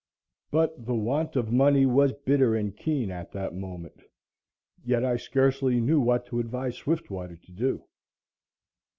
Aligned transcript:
But 0.49 0.83
the 0.83 0.95
want 0.95 1.35
of 1.35 1.51
money 1.51 1.85
was 1.85 2.11
bitter 2.11 2.55
and 2.55 2.75
keen 2.75 3.11
at 3.11 3.31
that 3.33 3.53
moment. 3.53 4.01
Yet 4.83 5.05
I 5.05 5.15
scarcely 5.17 5.79
knew 5.79 5.99
what 6.01 6.25
to 6.25 6.39
advise 6.39 6.75
Swiftwater 6.75 7.35
to 7.37 7.51
do. 7.51 7.83